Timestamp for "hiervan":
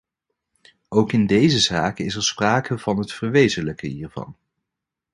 3.89-4.35